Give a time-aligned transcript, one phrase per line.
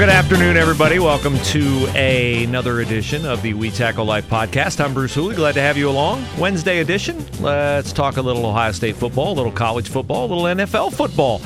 [0.00, 0.98] good afternoon, everybody.
[0.98, 4.82] Welcome to a, another edition of the We Tackle Life podcast.
[4.82, 5.36] I'm Bruce Hooley.
[5.36, 6.24] Glad to have you along.
[6.38, 7.22] Wednesday edition.
[7.38, 11.42] Let's talk a little Ohio State football, a little college football, a little NFL football,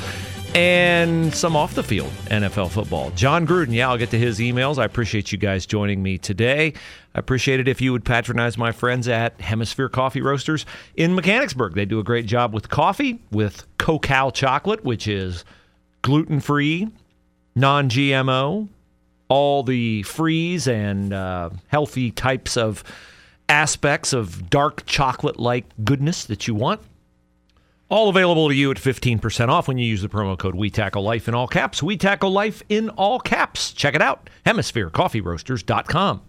[0.55, 3.09] and some off the field NFL football.
[3.09, 4.77] Jon Gruden, yeah, I'll get to his emails.
[4.77, 6.71] I appreciate you guys joining me today.
[7.13, 11.73] I appreciate it if you would patronize my friends at Hemisphere Coffee Roasters in Mechanicsburg.
[11.73, 15.43] They do a great job with coffee, with Cocoa chocolate, which is
[16.03, 16.89] gluten free
[17.55, 18.67] non GMO,
[19.27, 22.83] all the freeze and uh, healthy types of
[23.47, 26.81] aspects of dark chocolate like goodness that you want.
[27.87, 31.03] All available to you at 15% off when you use the promo code We Tackle
[31.03, 31.83] Life in all caps.
[31.83, 33.71] We Tackle Life in all caps.
[33.73, 34.29] Check it out.
[34.45, 36.21] HemisphereCoffeeRoasters.com.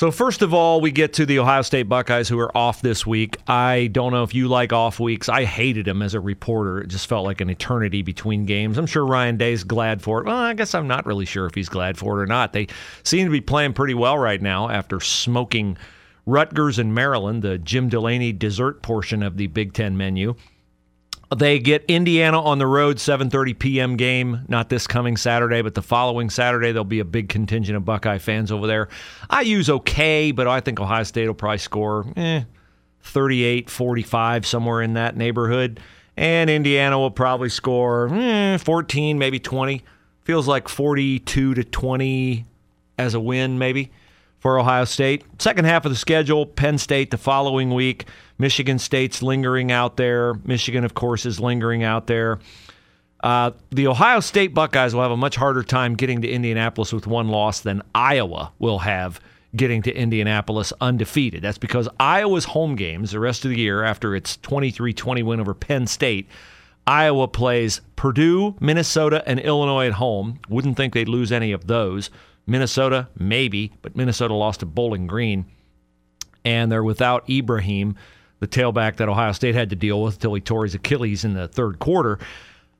[0.00, 3.06] So, first of all, we get to the Ohio State Buckeyes who are off this
[3.06, 3.36] week.
[3.46, 5.28] I don't know if you like off weeks.
[5.28, 6.80] I hated them as a reporter.
[6.80, 8.78] It just felt like an eternity between games.
[8.78, 10.24] I'm sure Ryan Day's glad for it.
[10.24, 12.54] Well, I guess I'm not really sure if he's glad for it or not.
[12.54, 12.68] They
[13.02, 15.76] seem to be playing pretty well right now after smoking
[16.24, 20.34] Rutgers and Maryland, the Jim Delany dessert portion of the Big Ten menu.
[21.36, 23.96] They get Indiana on the road, 7:30 p.m.
[23.96, 24.40] game.
[24.48, 26.72] Not this coming Saturday, but the following Saturday.
[26.72, 28.88] There'll be a big contingent of Buckeye fans over there.
[29.28, 32.42] I use okay, but I think Ohio State will probably score eh,
[33.02, 35.78] 38, 45, somewhere in that neighborhood.
[36.16, 39.84] And Indiana will probably score eh, 14, maybe 20.
[40.22, 42.44] Feels like 42 to 20
[42.98, 43.92] as a win, maybe
[44.40, 45.24] for Ohio State.
[45.38, 48.06] Second half of the schedule, Penn State the following week.
[48.40, 50.32] Michigan State's lingering out there.
[50.44, 52.38] Michigan, of course, is lingering out there.
[53.22, 57.06] Uh, the Ohio State Buckeyes will have a much harder time getting to Indianapolis with
[57.06, 59.20] one loss than Iowa will have
[59.54, 61.42] getting to Indianapolis undefeated.
[61.42, 65.40] That's because Iowa's home games the rest of the year after its 23 20 win
[65.40, 66.26] over Penn State.
[66.86, 70.38] Iowa plays Purdue, Minnesota, and Illinois at home.
[70.48, 72.08] Wouldn't think they'd lose any of those.
[72.46, 75.44] Minnesota, maybe, but Minnesota lost to Bowling Green.
[76.42, 77.96] And they're without Ibrahim,
[78.40, 81.34] the tailback that Ohio State had to deal with until he tore his Achilles in
[81.34, 82.18] the third quarter.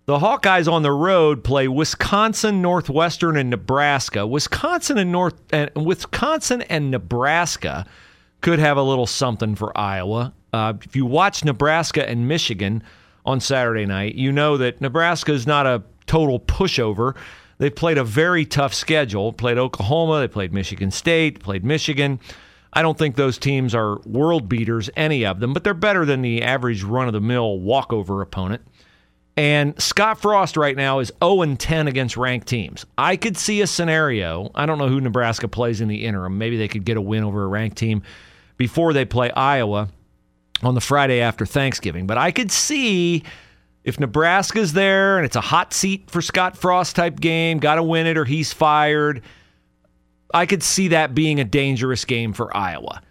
[0.07, 4.27] The Hawkeyes on the road play Wisconsin, Northwestern, and Nebraska.
[4.27, 7.87] Wisconsin and North and Wisconsin and Nebraska
[8.41, 10.33] could have a little something for Iowa.
[10.53, 12.83] Uh, if you watch Nebraska and Michigan
[13.25, 17.15] on Saturday night, you know that Nebraska is not a total pushover.
[17.59, 19.33] They've played a very tough schedule.
[19.33, 22.19] Played Oklahoma, they played Michigan State, played Michigan.
[22.73, 26.23] I don't think those teams are world beaters, any of them, but they're better than
[26.23, 28.63] the average run of the mill walkover opponent.
[29.37, 32.85] And Scott Frost right now is 0 10 against ranked teams.
[32.99, 34.51] I could see a scenario.
[34.55, 36.39] I don't know who Nebraska plays in the interim.
[36.39, 38.03] Maybe they could get a win over a ranked team
[38.57, 39.89] before they play Iowa
[40.63, 42.07] on the Friday after Thanksgiving.
[42.07, 43.25] But I could see
[43.85, 47.83] if Nebraska's there and it's a hot seat for Scott Frost type game, got to
[47.83, 49.23] win it or he's fired,
[50.33, 53.03] I could see that being a dangerous game for Iowa.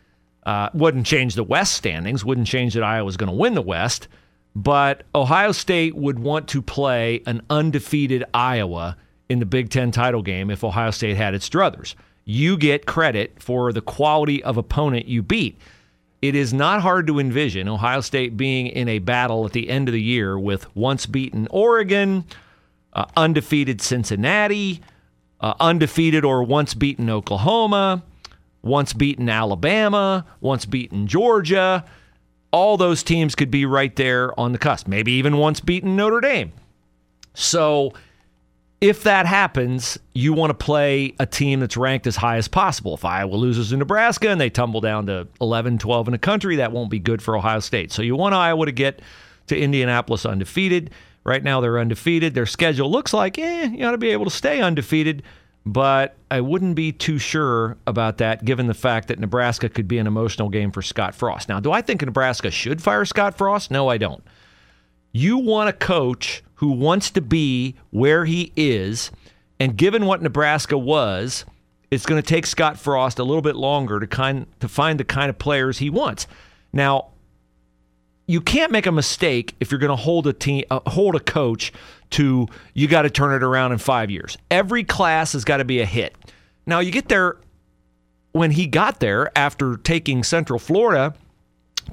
[0.45, 4.07] Uh, wouldn't change the West standings, wouldn't change that Iowa's going to win the West,
[4.55, 8.97] but Ohio State would want to play an undefeated Iowa
[9.27, 11.93] in the Big Ten title game if Ohio State had its druthers.
[12.25, 15.59] You get credit for the quality of opponent you beat
[16.21, 19.87] it is not hard to envision Ohio State being in a battle at the end
[19.87, 22.25] of the year with once beaten Oregon,
[22.93, 24.81] uh, undefeated Cincinnati,
[25.41, 28.03] uh, undefeated or once beaten Oklahoma,
[28.61, 31.85] once beaten Alabama, once beaten Georgia.
[32.51, 36.19] All those teams could be right there on the cusp, maybe even once beaten Notre
[36.19, 36.51] Dame.
[37.33, 37.93] So,
[38.81, 42.93] if that happens, you want to play a team that's ranked as high as possible.
[42.93, 46.55] If Iowa loses to Nebraska and they tumble down to 11, 12 in the country,
[46.57, 47.91] that won't be good for Ohio State.
[47.91, 49.01] So you want Iowa to get
[49.47, 50.91] to Indianapolis undefeated.
[51.29, 52.33] Right now they're undefeated.
[52.33, 55.21] Their schedule looks like, eh, you ought to be able to stay undefeated,
[55.63, 59.99] but I wouldn't be too sure about that given the fact that Nebraska could be
[59.99, 61.47] an emotional game for Scott Frost.
[61.47, 63.69] Now, do I think Nebraska should fire Scott Frost?
[63.69, 64.23] No, I don't.
[65.11, 69.11] You want a coach who wants to be where he is,
[69.59, 71.45] and given what Nebraska was,
[71.91, 75.05] it's going to take Scott Frost a little bit longer to kind to find the
[75.05, 76.25] kind of players he wants.
[76.73, 77.09] Now,
[78.29, 81.19] you can't make a mistake if you're going to hold a team, uh, hold a
[81.19, 81.73] coach
[82.11, 84.37] to you got to turn it around in five years.
[84.51, 86.15] Every class has got to be a hit.
[86.67, 87.37] Now you get there
[88.33, 91.15] when he got there after taking Central Florida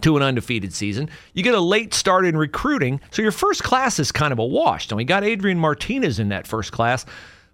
[0.02, 1.08] to an undefeated season.
[1.32, 4.44] You get a late start in recruiting, so your first class is kind of a
[4.44, 4.90] wash.
[4.90, 7.06] And we got Adrian Martinez in that first class,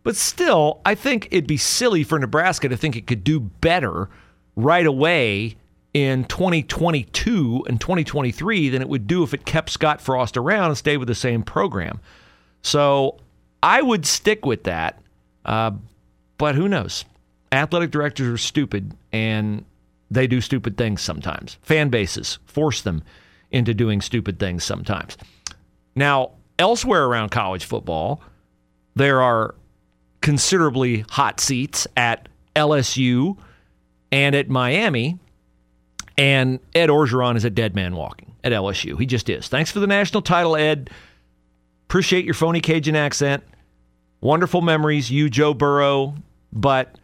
[0.03, 4.09] but still, I think it'd be silly for Nebraska to think it could do better
[4.57, 5.55] right away
[5.95, 10.79] in 2022 and 2023 than it would do if it kept Scott Frost around and
[10.79, 12.01] stayed with the same program.
[12.63, 13.19] So
[13.63, 15.01] I would stick with that.
[15.45, 15.73] Uh,
[16.39, 17.05] but who knows?
[17.51, 19.65] Athletic directors are stupid and
[20.11, 21.59] they do stupid things sometimes.
[21.63, 23.03] Fan bases force them
[23.51, 25.17] into doing stupid things sometimes.
[25.95, 28.23] Now, elsewhere around college football,
[28.95, 29.55] there are
[30.21, 33.37] considerably hot seats at LSU
[34.11, 35.19] and at Miami.
[36.19, 38.99] And Ed Orgeron is a dead man walking at LSU.
[38.99, 39.49] He just is.
[39.49, 40.91] Thanks for the national title, Ed.
[41.89, 43.43] Appreciate your phony Cajun accent.
[44.21, 46.15] Wonderful memories, you, Joe Burrow.
[46.53, 46.97] But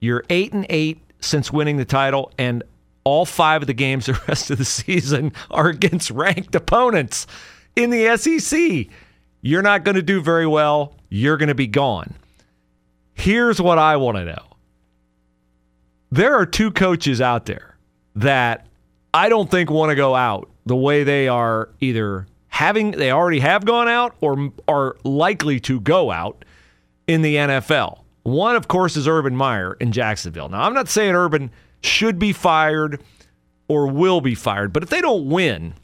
[0.00, 2.62] you're eight and eight since winning the title, and
[3.04, 7.26] all five of the games the rest of the season are against ranked opponents
[7.76, 8.86] in the SEC.
[9.40, 10.94] You're not going to do very well.
[11.10, 12.14] You're going to be gone.
[13.12, 14.42] Here's what I want to know
[16.10, 17.73] there are two coaches out there
[18.16, 18.66] that
[19.12, 23.40] I don't think want to go out the way they are either having, they already
[23.40, 26.44] have gone out or are likely to go out
[27.06, 28.00] in the NFL.
[28.22, 30.48] One, of course, is Urban Meyer in Jacksonville.
[30.48, 31.50] Now, I'm not saying Urban
[31.82, 33.02] should be fired
[33.68, 35.74] or will be fired, but if they don't win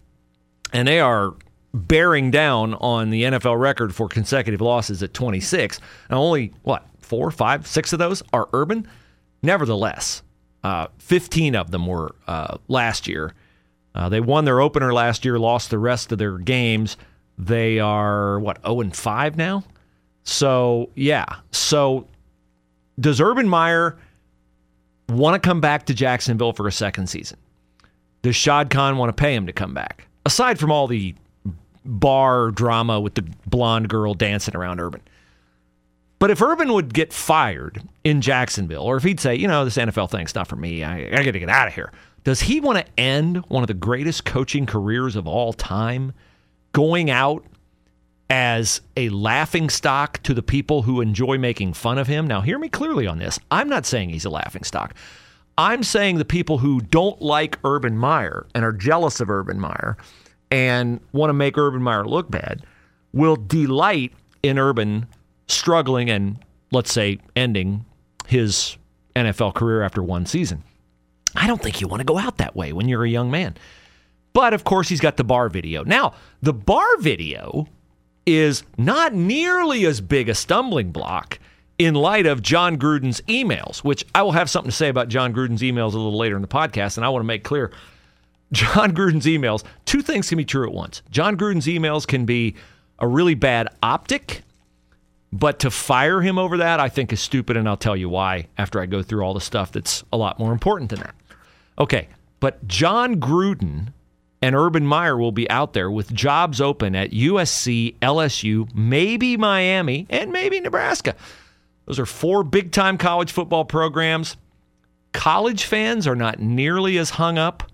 [0.72, 1.34] and they are
[1.74, 7.30] bearing down on the NFL record for consecutive losses at 26, and only, what, four,
[7.30, 8.88] five, six of those are Urban?
[9.42, 10.22] Nevertheless,
[10.62, 13.34] uh, 15 of them were uh, last year.
[13.94, 16.96] Uh, they won their opener last year, lost the rest of their games.
[17.38, 19.64] They are, what, 0 and 5 now?
[20.22, 21.24] So, yeah.
[21.50, 22.06] So
[22.98, 23.98] does Urban Meyer
[25.08, 27.38] want to come back to Jacksonville for a second season?
[28.22, 30.06] Does Shad Khan want to pay him to come back?
[30.26, 31.14] Aside from all the
[31.84, 35.00] bar drama with the blonde girl dancing around Urban.
[36.20, 39.76] But if Urban would get fired in Jacksonville, or if he'd say, you know, this
[39.76, 42.60] NFL thing's not for me, I, I got to get out of here, does he
[42.60, 46.12] want to end one of the greatest coaching careers of all time
[46.72, 47.44] going out
[48.30, 52.28] as a laughing stock to the people who enjoy making fun of him.
[52.28, 53.40] Now, hear me clearly on this.
[53.50, 54.94] I'm not saying he's a laughing stock.
[55.58, 59.96] I'm saying the people who don't like Urban Meyer and are jealous of Urban Meyer
[60.50, 62.64] and want to make Urban Meyer look bad
[63.12, 64.12] will delight
[64.44, 65.06] in Urban
[65.52, 66.38] struggling and,
[66.70, 67.84] let's say, ending
[68.26, 68.76] his
[69.16, 70.62] NFL career after one season.
[71.34, 73.56] I don't think you want to go out that way when you're a young man.
[74.32, 75.84] But of course, he's got the bar video.
[75.84, 77.68] Now, the bar video
[78.26, 81.38] is not nearly as big a stumbling block
[81.78, 85.32] in light of Jon Gruden's emails, which I will have something to say about Jon
[85.32, 86.96] Gruden's emails a little later in the podcast.
[86.96, 87.72] And I want to make clear
[88.52, 91.02] Jon Gruden's emails, two things can be true at once.
[91.10, 92.54] Jon Gruden's emails can be
[92.98, 94.42] a really bad optic,
[95.32, 97.56] but to fire him over that, I think is stupid.
[97.56, 100.38] And I'll tell you why after I go through all the stuff that's a lot
[100.38, 101.14] more important than that.
[101.78, 102.08] Okay,
[102.40, 103.92] but Jon Gruden
[104.42, 110.06] and Urban Meyer will be out there with jobs open at USC, LSU, maybe Miami,
[110.10, 111.14] and maybe Nebraska.
[111.86, 114.36] Those are four big time college football programs.
[115.12, 117.64] College fans are not nearly as hung up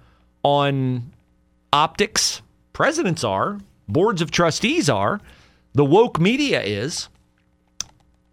[0.42, 1.12] on
[1.72, 2.42] optics.
[2.72, 3.58] Presidents are,
[3.88, 5.20] boards of trustees are,
[5.74, 7.08] the woke media is.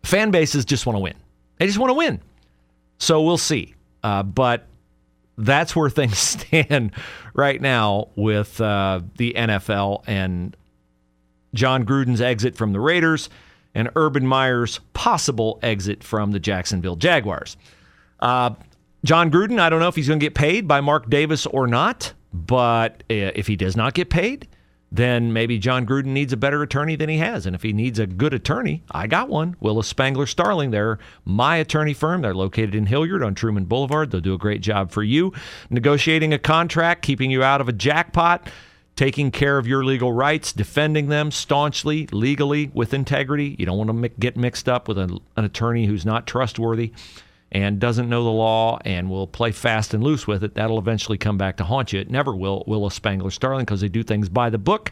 [0.04, 1.16] Fan bases just want to win.
[1.58, 2.20] They just want to win.
[2.98, 3.74] So we'll see.
[4.04, 4.68] Uh, but
[5.38, 6.92] that's where things stand
[7.34, 10.56] right now with uh, the NFL and
[11.54, 13.30] Jon Gruden's exit from the Raiders
[13.76, 17.58] and Urban Meyer's possible exit from the Jacksonville Jaguars.
[18.20, 18.52] Uh,
[19.04, 21.68] Jon Gruden, I don't know if he's going to get paid by Mark Davis or
[21.68, 24.48] not, but uh, if he does not get paid,
[24.94, 27.48] then maybe Jon Gruden needs a better attorney than he has.
[27.48, 29.56] And if he needs a good attorney, I got one.
[29.60, 30.70] Willis Spangler Starling.
[30.70, 32.22] They're my attorney firm.
[32.22, 34.12] They're located in Hilliard on Truman Boulevard.
[34.12, 35.34] They'll do a great job for you.
[35.72, 38.52] Negotiating a contract, keeping you out of a jackpot,
[38.96, 43.56] taking care of your legal rights, defending them staunchly, legally, with integrity.
[43.58, 46.94] You don't want to get mixed up with an attorney who's not trustworthy
[47.54, 51.20] and doesn't know the law and will play fast and loose with it, that'll eventually
[51.20, 52.00] come back to haunt you.
[52.00, 54.92] It never will, Willis Spangler Starling, because they do things by the book,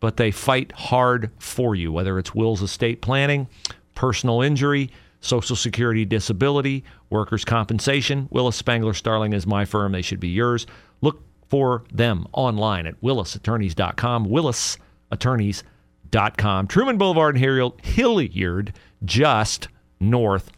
[0.00, 3.46] but they fight hard for you, whether it's wills estate planning,
[3.94, 4.90] personal injury,
[5.20, 8.26] Social Security disability, workers' compensation.
[8.30, 9.92] Willis Spangler Starling is my firm.
[9.92, 10.66] They should be yours.
[11.00, 16.66] Look for them online at willisattorneys.com, willisattorneys.com.
[16.66, 18.72] Truman Boulevard and Hilliard,
[19.04, 19.68] just
[20.00, 20.50] north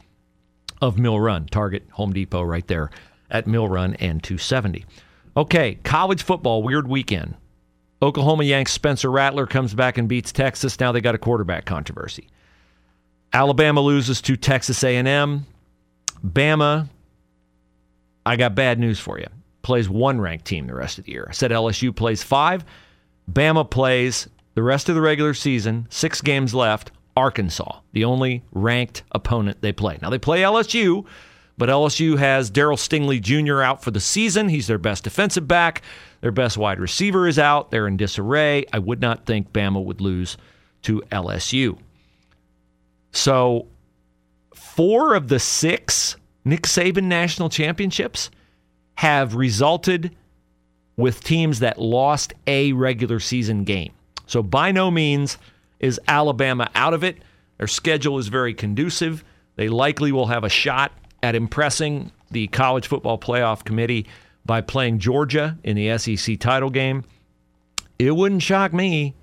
[0.84, 1.46] of Mill Run.
[1.46, 2.90] Target Home Depot right there
[3.30, 4.84] at Mill Run and 270.
[5.36, 7.34] Okay, college football, weird weekend.
[8.02, 10.78] Oklahoma Yanks Spencer Rattler comes back and beats Texas.
[10.78, 12.28] Now they got a quarterback controversy.
[13.32, 15.46] Alabama loses to Texas A&M.
[16.24, 16.88] Bama,
[18.26, 19.26] I got bad news for you.
[19.62, 21.26] Plays one ranked team the rest of the year.
[21.28, 22.64] I said LSU plays five.
[23.30, 29.02] Bama plays the rest of the regular season, six games left, Arkansas, the only ranked
[29.12, 29.98] opponent they play.
[30.02, 31.04] Now they play LSU,
[31.56, 33.62] but LSU has Daryl Stingley Jr.
[33.62, 34.48] out for the season.
[34.48, 35.82] He's their best defensive back.
[36.20, 37.70] Their best wide receiver is out.
[37.70, 38.64] They're in disarray.
[38.72, 40.36] I would not think Bama would lose
[40.82, 41.78] to LSU.
[43.12, 43.66] So,
[44.54, 48.30] four of the six Nick Saban national championships
[48.96, 50.14] have resulted
[50.96, 53.92] with teams that lost a regular season game.
[54.26, 55.38] So, by no means
[55.84, 57.18] is Alabama out of it.
[57.58, 59.22] Their schedule is very conducive.
[59.56, 64.06] They likely will have a shot at impressing the College Football Playoff Committee
[64.46, 67.04] by playing Georgia in the SEC title game.
[67.98, 69.14] It wouldn't shock me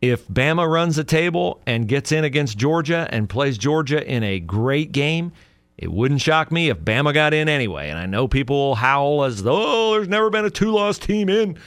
[0.00, 4.40] if Bama runs the table and gets in against Georgia and plays Georgia in a
[4.40, 5.32] great game.
[5.76, 7.90] It wouldn't shock me if Bama got in anyway.
[7.90, 11.58] And I know people will howl as though there's never been a two-loss team in.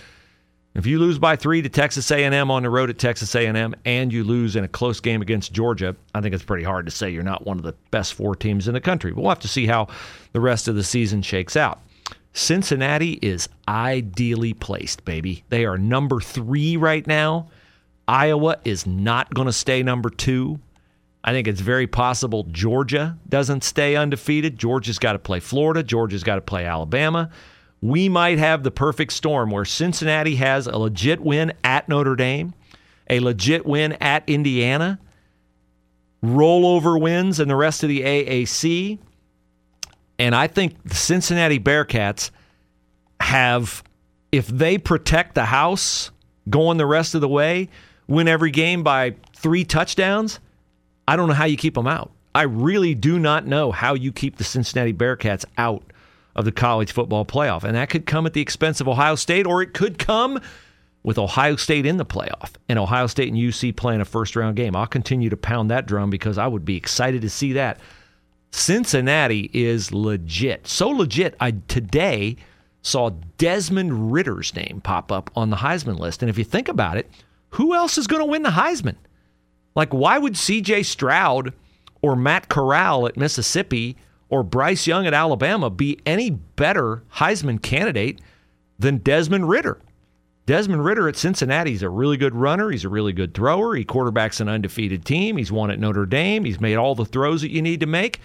[0.75, 4.11] If you lose by three to Texas A&M on the road at Texas A&M, and
[4.11, 7.11] you lose in a close game against Georgia, I think it's pretty hard to say
[7.11, 9.11] you're not one of the best four teams in the country.
[9.11, 9.87] But we'll have to see how
[10.31, 11.79] the rest of the season shakes out.
[12.33, 15.43] Cincinnati is ideally placed, baby.
[15.49, 17.49] They are number three right now.
[18.07, 20.59] Iowa is not going to stay number two.
[21.23, 24.57] I think it's very possible Georgia doesn't stay undefeated.
[24.57, 25.83] Georgia's got to play Florida.
[25.83, 27.29] Georgia's got to play Alabama
[27.83, 32.53] we might have the perfect storm where Cincinnati has a legit win at Notre Dame,
[33.09, 35.01] a legit win at Indiana,
[36.23, 38.99] rollover wins in the rest of the AAC.
[40.17, 42.31] And I think the Cincinnati Bearcats
[43.19, 43.83] have,
[44.31, 46.09] if they protect the house
[46.49, 47.67] going the rest of the way,
[48.07, 50.39] win every game by three touchdowns,
[51.05, 52.11] I don't know how you keep them out.
[52.33, 55.83] I really do not know how you keep the Cincinnati Bearcats out
[56.35, 57.63] of the college football playoff.
[57.63, 60.39] And that could come at the expense of Ohio State, or it could come
[61.03, 64.55] with Ohio State in the playoff and Ohio State and UC playing a first round
[64.55, 64.75] game.
[64.75, 67.79] I'll continue to pound that drum because I would be excited to see that.
[68.51, 70.67] Cincinnati is legit.
[70.67, 72.37] So legit, I today
[72.81, 76.21] saw Desmond Ridder's name pop up on the Heisman list.
[76.21, 77.09] And if you think about it,
[77.49, 78.95] who else is going to win the Heisman?
[79.75, 81.53] Like, why would CJ Stroud
[82.01, 83.97] or Matt Corral at Mississippi
[84.29, 88.19] or Bryce Young at Alabama be any better Heisman candidate
[88.79, 89.79] than Desmond Ridder.
[90.45, 92.69] Desmond Ridder at Cincinnati is a really good runner.
[92.69, 93.75] He's a really good thrower.
[93.75, 95.37] He quarterbacks an undefeated team.
[95.37, 96.43] He's won at Notre Dame.
[96.43, 98.19] He's made all the throws that you need to make.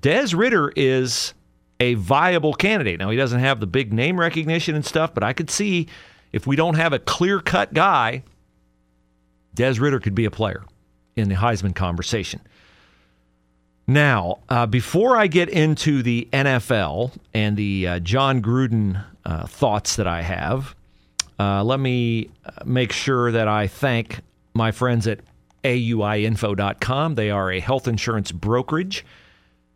[0.00, 1.34] Des Ridder is
[1.80, 2.98] a viable candidate.
[2.98, 5.88] Now, he doesn't have the big name recognition and stuff, but I could see
[6.32, 8.22] if we don't have a clear cut guy,
[9.54, 10.64] Des Ridder could be a player
[11.14, 12.40] in the Heisman conversation.
[13.86, 19.96] Now, uh, before I get into the NFL and the uh, Jon Gruden uh, thoughts
[19.96, 20.74] that I have,
[21.38, 24.20] uh, let me uh, make sure that I thank
[24.54, 25.20] my friends at
[25.64, 27.14] AUIinfo.com.
[27.14, 29.04] They are a health insurance brokerage,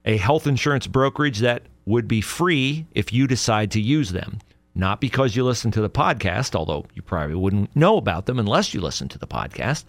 [0.06, 4.38] a health insurance brokerage that would be free if you decide to use them.
[4.74, 8.72] Not because you listen to the podcast, although you probably wouldn't know about them unless
[8.72, 9.84] you listen to the podcast,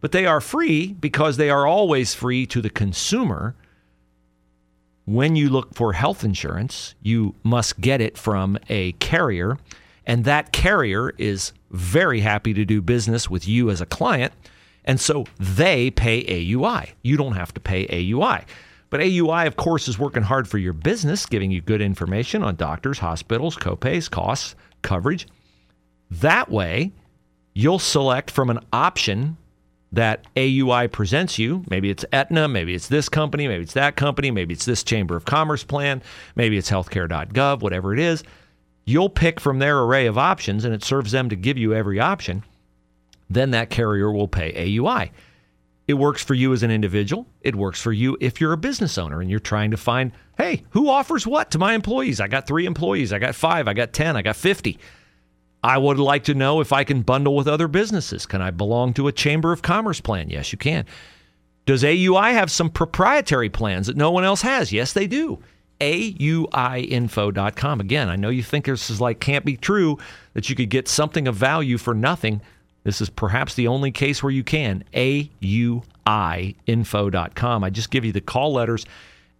[0.00, 3.56] but they are free because they are always free to the consumer
[5.04, 9.58] when you look for health insurance, you must get it from a carrier,
[10.06, 14.32] and that carrier is very happy to do business with you as a client.
[14.84, 16.92] And so they pay AUI.
[17.02, 18.44] You don't have to pay AUI.
[18.90, 22.56] But AUI, of course, is working hard for your business, giving you good information on
[22.56, 25.26] doctors, hospitals, copays, costs, coverage.
[26.10, 26.92] That way,
[27.54, 29.36] you'll select from an option
[29.94, 31.64] that AUI presents you.
[31.70, 35.16] Maybe it's Aetna, maybe it's this company, maybe it's that company, maybe it's this Chamber
[35.16, 36.02] of Commerce plan,
[36.34, 38.24] maybe it's healthcare.gov, whatever it is.
[38.84, 42.00] You'll pick from their array of options and it serves them to give you every
[42.00, 42.42] option.
[43.30, 45.10] Then that carrier will pay AUI.
[45.86, 47.26] It works for you as an individual.
[47.42, 50.64] It works for you if you're a business owner and you're trying to find, hey,
[50.70, 52.20] who offers what to my employees?
[52.20, 53.12] I got three employees.
[53.12, 53.68] I got five.
[53.68, 54.16] I got 10.
[54.16, 54.78] I got 50.
[55.64, 58.26] I would like to know if I can bundle with other businesses.
[58.26, 60.28] Can I belong to a Chamber of Commerce plan?
[60.28, 60.84] Yes, you can.
[61.64, 64.74] Does AUI have some proprietary plans that no one else has?
[64.74, 65.38] Yes, they do.
[65.80, 67.80] AUIinfo.com.
[67.80, 69.96] Again, I know you think this is like can't be true
[70.34, 72.42] that you could get something of value for nothing.
[72.82, 74.84] This is perhaps the only case where you can.
[74.92, 77.64] AUIinfo.com.
[77.64, 78.84] I just give you the call letters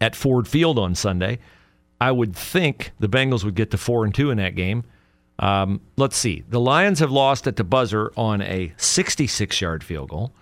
[0.00, 1.38] at Ford Field on Sunday.
[2.00, 4.84] I would think the Bengals would get to four and two in that game.
[5.38, 6.44] Um, let's see.
[6.48, 10.32] The Lions have lost at the buzzer on a 66 yard field goal.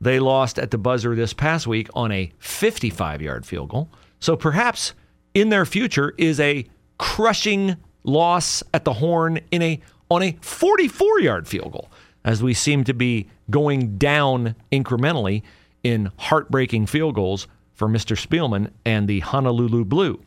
[0.00, 3.88] They lost at the buzzer this past week on a 55 yard field goal.
[4.18, 4.94] So perhaps
[5.34, 6.66] in their future is a
[6.98, 9.80] crushing loss at the horn in a
[10.10, 11.90] on a 44 yard field goal
[12.24, 15.42] as we seem to be going down incrementally
[15.82, 18.16] in heartbreaking field goals for Mr.
[18.16, 20.20] Spielman and the Honolulu Blue.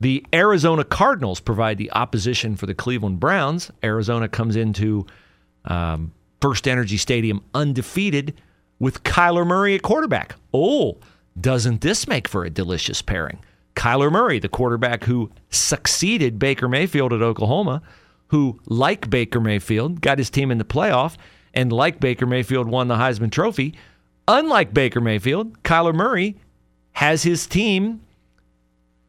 [0.00, 3.70] The Arizona Cardinals provide the opposition for the Cleveland Browns.
[3.82, 5.06] Arizona comes into
[5.64, 8.34] um, First Energy Stadium undefeated
[8.78, 10.34] with Kyler Murray at quarterback.
[10.52, 10.98] Oh,
[11.40, 13.38] doesn't this make for a delicious pairing?
[13.74, 17.82] Kyler Murray, the quarterback who succeeded Baker Mayfield at Oklahoma,
[18.28, 21.16] who, like Baker Mayfield, got his team in the playoff,
[21.56, 23.74] and like Baker Mayfield, won the Heisman Trophy.
[24.28, 26.36] Unlike Baker Mayfield, Kyler Murray
[26.92, 28.02] has his team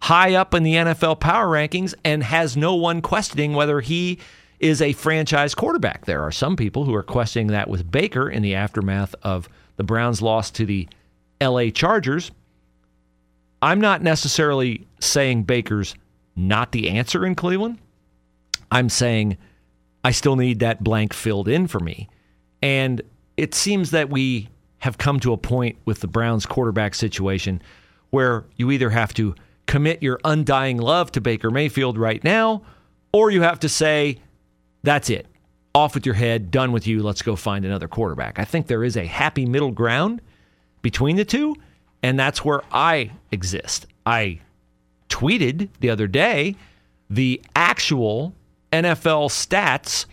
[0.02, 4.20] high up in the NFL power rankings and has no one questioning whether he
[4.60, 6.06] is a franchise quarterback.
[6.06, 9.84] There are some people who are questioning that with Baker in the aftermath of the
[9.84, 10.88] Browns' loss to the
[11.42, 12.32] LA Chargers.
[13.62, 15.96] I'm not necessarily saying Baker's
[16.36, 17.80] not the answer in Cleveland.
[18.72, 19.38] I'm saying
[20.04, 22.08] I still need that blank filled in for me.
[22.62, 23.02] And
[23.36, 24.50] it seems that we
[24.80, 27.62] have come to a point with the Browns quarterback situation
[28.10, 29.36] where you either have to
[29.66, 32.62] commit your undying love to Baker Mayfield right now,
[33.12, 34.18] or you have to say,
[34.84, 35.28] that's it.
[35.76, 38.40] Off with your head, done with you, let's go find another quarterback.
[38.40, 40.22] I think there is a happy middle ground
[40.82, 41.56] between the two,
[42.02, 43.86] and that's where I exist.
[44.06, 44.40] I
[45.10, 46.56] tweeted the other day
[47.10, 48.34] the actual
[48.72, 50.06] NFL stats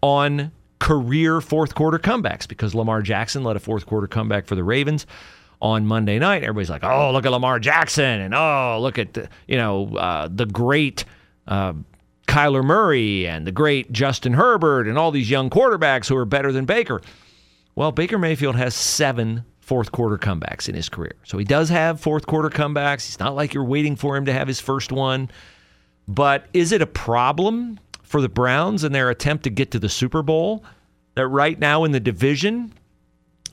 [0.00, 4.64] on career fourth quarter comebacks because Lamar Jackson led a fourth quarter comeback for the
[4.64, 5.06] Ravens
[5.60, 6.42] on Monday night.
[6.42, 10.28] Everybody's like, "Oh, look at Lamar Jackson," and "Oh, look at the, you know uh,
[10.28, 11.04] the great
[11.46, 11.74] uh,
[12.26, 16.50] Kyler Murray and the great Justin Herbert and all these young quarterbacks who are better
[16.50, 17.00] than Baker."
[17.76, 22.00] Well, Baker Mayfield has seven fourth quarter comebacks in his career, so he does have
[22.00, 23.06] fourth quarter comebacks.
[23.06, 25.30] It's not like you're waiting for him to have his first one.
[26.08, 27.78] But is it a problem
[28.12, 30.62] for the Browns in their attempt to get to the Super Bowl?
[31.14, 32.72] That right now in the division,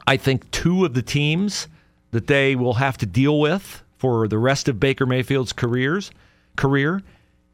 [0.05, 1.67] I think two of the teams
[2.11, 6.11] that they will have to deal with for the rest of Baker Mayfield's careers
[6.55, 7.01] career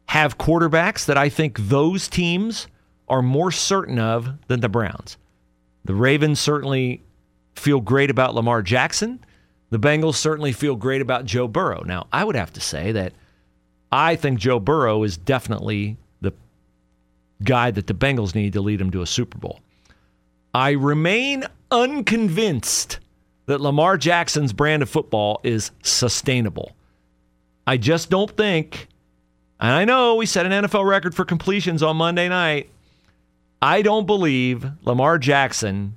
[0.08, 2.66] have quarterbacks that I think those teams
[3.08, 5.16] are more certain of than the Browns.
[5.84, 7.02] The Ravens certainly
[7.54, 9.24] feel great about Lamar Jackson.
[9.70, 11.82] The Bengals certainly feel great about Joe Burrow.
[11.84, 13.12] Now, I would have to say that
[13.92, 15.96] I think Joe Burrow is definitely
[17.42, 19.60] guy that the Bengals need to lead them to a Super Bowl.
[20.54, 22.98] I remain unconvinced
[23.46, 26.72] that Lamar Jackson's brand of football is sustainable.
[27.66, 28.88] I just don't think,
[29.60, 32.70] and I know we set an NFL record for completions on Monday night.
[33.60, 35.96] I don't believe Lamar Jackson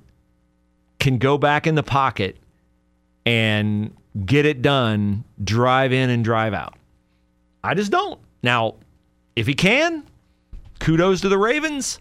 [0.98, 2.36] can go back in the pocket
[3.24, 6.74] and get it done, drive in and drive out.
[7.62, 8.18] I just don't.
[8.42, 8.74] Now,
[9.36, 10.04] if he can,
[10.80, 12.00] kudos to the Ravens.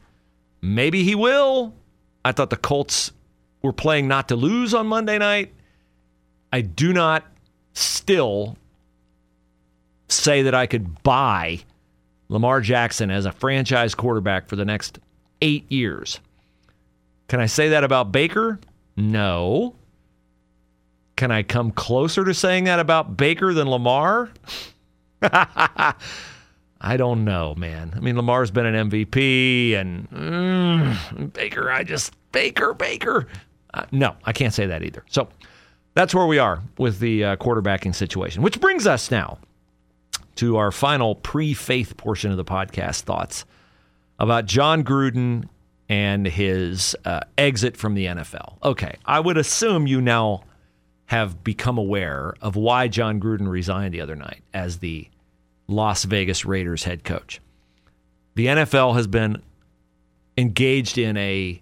[0.61, 1.73] Maybe he will.
[2.25, 3.11] I thought the Colts
[3.61, 5.53] were playing not to lose on Monday night.
[6.51, 7.25] I do not
[7.73, 8.57] still
[10.07, 11.59] say that I could buy
[12.27, 14.99] Lamar Jackson as a franchise quarterback for the next
[15.41, 16.19] eight years.
[17.27, 18.59] Can I say that about Baker?
[18.97, 19.75] No.
[21.15, 24.31] Can I come closer to saying that about Baker than Lamar?
[26.81, 27.93] I don't know, man.
[27.95, 33.27] I mean, Lamar's been an MVP, and mm, Baker, I just Baker, Baker.
[33.73, 35.03] Uh, no, I can't say that either.
[35.09, 35.27] So
[35.93, 39.39] that's where we are with the uh, quarterbacking situation, which brings us now
[40.35, 43.43] to our final pre-faith portion of the podcast thoughts
[44.19, 45.49] about Jon Gruden
[45.89, 48.57] and his uh, exit from the NFL.
[48.63, 50.43] Okay, I would assume you now
[51.07, 55.09] have become aware of why Jon Gruden resigned the other night as the
[55.69, 57.39] Las Vegas Raiders head coach.
[58.36, 59.41] The NFL has been
[60.36, 61.62] engaged in a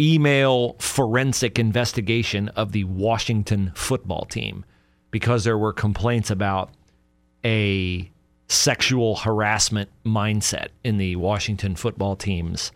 [0.00, 4.64] email forensic investigation of the Washington football team
[5.10, 6.70] because there were complaints about
[7.44, 8.08] a
[8.46, 12.70] sexual harassment mindset in the Washington football team's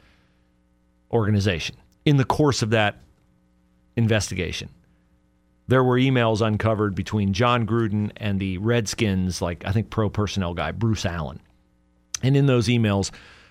[1.13, 1.77] organization.
[2.05, 2.97] In the course of that
[3.97, 4.69] investigation,
[5.69, 10.55] there were emails uncovered between Jon Gruden and the Redskins, like I think pro personnel
[10.55, 11.41] guy, Bruce Allen.
[12.23, 13.11] And in those emails,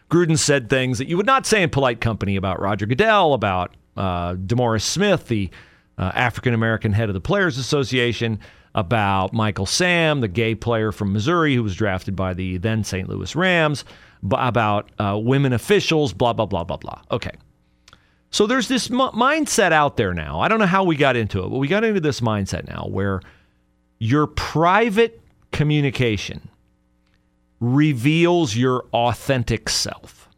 [0.09, 3.75] Gruden said things that you would not say in polite company about Roger Goodell, about
[3.95, 5.49] uh, DeMaurice Smith, the
[5.97, 8.39] uh, African American head of the Players Association,
[8.75, 13.07] about Michael Sam, the gay player from Missouri who was drafted by the then St.
[13.09, 13.83] Louis Rams,
[14.25, 17.01] b- about uh, women officials, blah, blah, blah, blah, blah.
[17.11, 17.31] Okay.
[18.31, 20.39] So there's this m- mindset out there now.
[20.39, 22.87] I don't know how we got into it, but we got into this mindset now
[22.89, 23.21] where
[23.99, 26.49] your private communication
[27.59, 30.29] reveals your authentic self.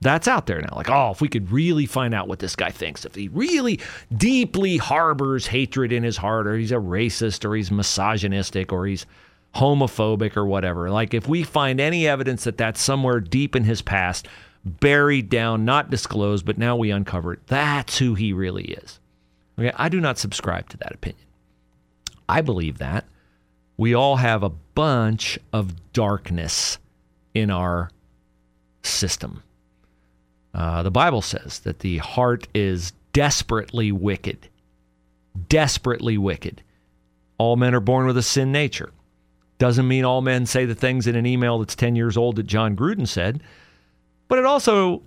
[0.00, 0.74] That's out there now.
[0.74, 3.78] Like, oh, if we could really find out what this guy thinks, if he really
[4.16, 9.04] deeply harbors hatred in his heart, or he's a racist, or he's misogynistic, or he's
[9.54, 10.90] homophobic, or whatever.
[10.90, 14.26] Like, if we find any evidence that that's somewhere deep in his past,
[14.64, 19.00] buried down, not disclosed, but now we uncover it, that's who he really is.
[19.58, 21.26] Okay, I do not subscribe to that opinion.
[22.28, 23.04] I believe that
[23.76, 26.78] we all have a bunch of darkness
[27.32, 27.90] in our
[28.82, 29.42] system.
[30.52, 34.48] Uh, the Bible says that the heart is desperately wicked.
[35.48, 36.62] Desperately wicked.
[37.38, 38.90] All men are born with a sin nature.
[39.58, 42.46] Doesn't mean all men say the things in an email that's 10 years old that
[42.46, 43.42] Jon Gruden said,
[44.30, 45.02] but it also,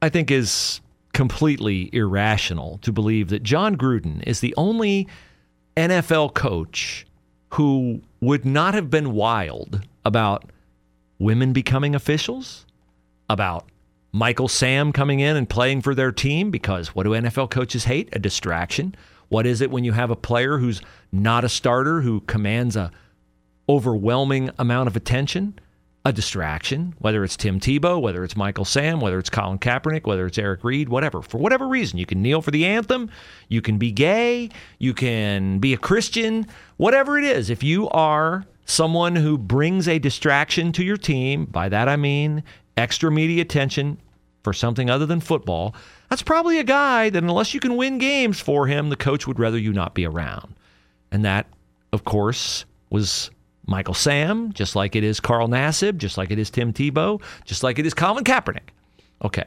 [0.00, 0.80] I think, is
[1.12, 5.06] completely irrational to believe that Jon Gruden is the only
[5.76, 7.06] NFL coach
[7.50, 10.50] who would not have been wild about
[11.18, 12.64] women becoming officials,
[13.28, 13.68] about
[14.10, 18.08] Michael Sam coming in and playing for their team because what do NFL coaches hate?
[18.14, 18.94] A distraction.
[19.28, 20.80] What is it when you have a player who's
[21.12, 22.90] not a starter who commands a
[23.68, 25.58] overwhelming amount of attention?
[26.04, 30.26] A distraction, whether it's Tim Tebow, whether it's Michael Sam, whether it's Colin Kaepernick, whether
[30.26, 31.22] it's Eric Reid, whatever.
[31.22, 33.08] For whatever reason, you can kneel for the anthem,
[33.48, 37.50] you can be gay, you can be a Christian, whatever it is.
[37.50, 42.42] If you are someone who brings a distraction to your team, by that I mean
[42.76, 43.96] extra media attention
[44.42, 45.72] for something other than football,
[46.10, 49.38] that's probably a guy that, unless you can win games for him, the coach would
[49.38, 50.56] rather you not be around.
[51.12, 51.46] And that,
[51.92, 53.30] of course, was
[53.66, 57.62] Michael Sam, just like it is Carl Nassib, just like it is Tim Tebow, just
[57.62, 58.70] like it is Colin Kaepernick.
[59.24, 59.44] Okay.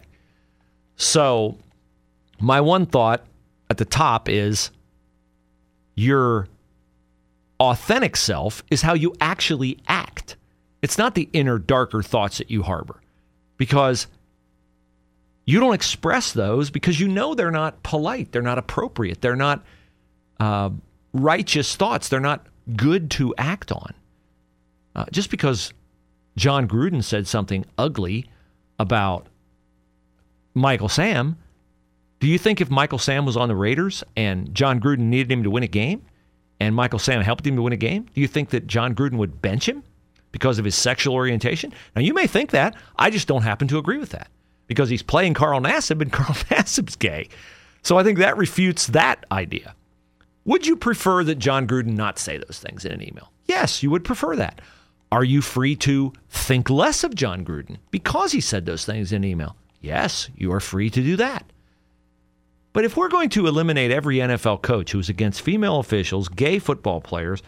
[0.96, 1.58] So,
[2.40, 3.26] my one thought
[3.70, 4.72] at the top is
[5.96, 6.48] your
[7.60, 10.36] authentic self is how you actually act.
[10.82, 13.02] It's not the inner, darker thoughts that you harbor
[13.58, 14.08] because
[15.46, 19.64] you don't express those because you know they're not polite, they're not appropriate, they're not
[20.40, 20.70] uh,
[21.14, 23.94] righteous thoughts, they're not good to act on.
[24.96, 25.74] Uh, just because
[26.38, 28.30] Jon Gruden said something ugly
[28.80, 29.28] about
[30.54, 31.38] Michael Sam,
[32.20, 35.44] do you think if Michael Sam was on the Raiders and Jon Gruden needed him
[35.44, 36.06] to win a game
[36.60, 39.18] and Michael Sam helped him to win a game, do you think that Jon Gruden
[39.18, 39.84] would bench him?
[40.36, 41.72] because of his sexual orientation.
[41.96, 42.76] Now, you may think that.
[42.98, 44.28] I just don't happen to agree with that
[44.68, 47.30] because he's playing Carl Nassib and Carl Nassib's gay.
[47.84, 49.74] So I think that refutes that idea.
[50.44, 53.32] Would you prefer that Jon Gruden not say those things in an email?
[53.46, 54.60] Yes, you would prefer that.
[55.12, 59.24] Are you free to think less of Jon Gruden because he said those things in
[59.24, 59.56] email?
[59.82, 61.46] Yes, you are free to do that.
[62.74, 66.60] But if we're going to eliminate every NFL coach who is against female officials, gay
[66.60, 67.42] football players,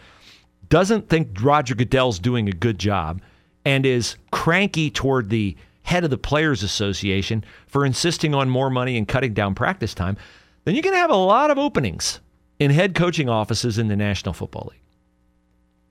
[0.68, 3.20] doesn't think Roger Goodell's doing a good job
[3.64, 8.96] and is cranky toward the head of the Players Association for insisting on more money
[8.96, 10.16] and cutting down practice time,
[10.64, 12.20] then you're going to have a lot of openings
[12.58, 14.80] in head coaching offices in the National Football League.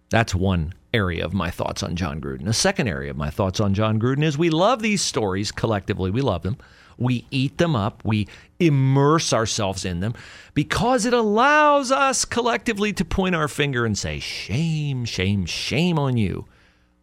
[0.09, 2.47] That's one area of my thoughts on Jon Gruden.
[2.47, 6.11] A second area of my thoughts on Jon Gruden is we love these stories collectively.
[6.11, 6.57] We love them.
[6.97, 8.03] We eat them up.
[8.03, 8.27] We
[8.59, 10.15] immerse ourselves in them
[10.55, 16.17] because it allows us collectively to point our finger and say, Shame, shame, shame on
[16.17, 16.45] you.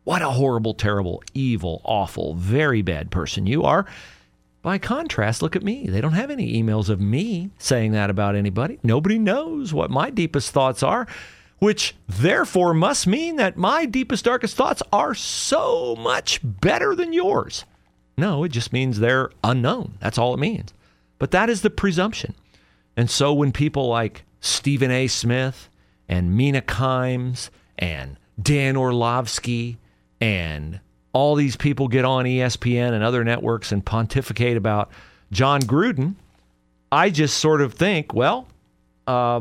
[0.03, 3.87] What a horrible, terrible, evil, awful, very bad person you are.
[4.61, 5.89] By contrast, look at me.
[5.89, 8.79] They don't have any emails of me saying that about anybody.
[8.83, 11.07] Nobody knows what my deepest thoughts are,
[11.59, 17.65] which therefore must mean that my deepest, darkest thoughts are so much better than yours.
[18.17, 19.97] No, it just means they're unknown.
[20.01, 20.73] That's all it means.
[21.19, 22.35] But that is the presumption.
[22.97, 25.07] And so when people like Stephen A.
[25.07, 25.69] Smith
[26.09, 29.79] and Mina Kimes and Dan Orlovsky
[30.21, 30.81] and
[31.13, 34.91] all these people get on ESPN and other networks and pontificate about
[35.33, 36.15] Jon Gruden,
[36.93, 38.47] I just sort of think, well,
[39.07, 39.41] uh,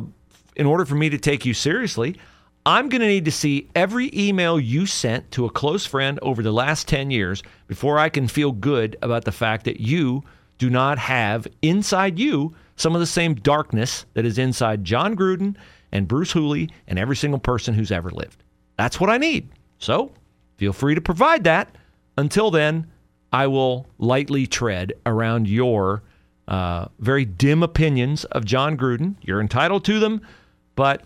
[0.56, 2.18] in order for me to take you seriously,
[2.66, 6.42] I'm going to need to see every email you sent to a close friend over
[6.42, 10.24] the last 10 years before I can feel good about the fact that you
[10.58, 15.56] do not have inside you some of the same darkness that is inside Jon Gruden
[15.92, 18.44] and Bruce Hooley and every single person who's ever lived.
[18.78, 19.50] That's what I need.
[19.78, 20.12] So
[20.58, 21.76] feel free to provide that.
[22.18, 22.88] until then,
[23.34, 26.04] I will lightly tread around your
[26.48, 29.16] uh, very dim opinions of Jon Gruden.
[29.22, 30.22] You're entitled to them,
[30.76, 31.04] but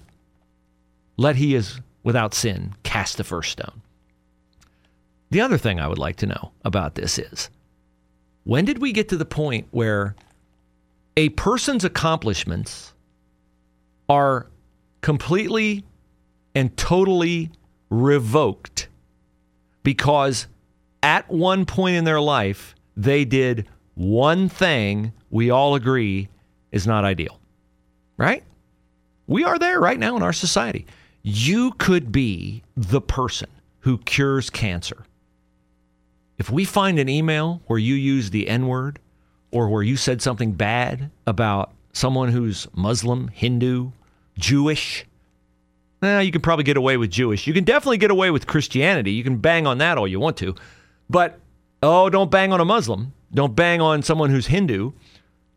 [1.18, 3.82] let he is without sin cast the first stone.
[5.30, 7.50] The other thing I would like to know about this is
[8.44, 10.16] when did we get to the point where
[11.18, 12.94] a person's accomplishments
[14.08, 14.48] are
[15.02, 15.84] completely
[16.56, 17.52] and totally
[17.90, 18.88] revoked
[19.84, 20.48] because
[21.04, 26.30] at one point in their life, they did one thing we all agree
[26.72, 27.40] is not ideal.
[28.18, 28.44] Right?
[29.28, 30.86] We are there right now in our society.
[31.22, 33.50] You could be the person
[33.82, 35.06] who cures cancer.
[36.38, 39.00] If we find an email where you use the N word
[39.52, 43.92] or where you said something bad about someone who's Muslim, Hindu,
[44.38, 45.06] Jewish,
[46.02, 47.48] eh, you can probably get away with Jewish.
[47.48, 49.12] You can definitely get away with Christianity.
[49.12, 50.56] You can bang on that all you want to.
[51.10, 51.40] But,
[51.82, 53.14] oh, don't bang on a Muslim.
[53.34, 54.92] Don't bang on someone who's Hindu.